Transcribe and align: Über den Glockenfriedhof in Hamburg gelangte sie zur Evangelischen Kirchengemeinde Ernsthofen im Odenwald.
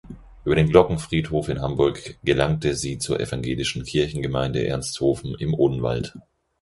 Über 0.45 0.55
den 0.55 0.67
Glockenfriedhof 0.69 1.47
in 1.49 1.61
Hamburg 1.61 2.17
gelangte 2.23 2.73
sie 2.75 2.97
zur 2.97 3.19
Evangelischen 3.19 3.83
Kirchengemeinde 3.83 4.65
Ernsthofen 4.65 5.35
im 5.37 5.53
Odenwald. 5.53 6.17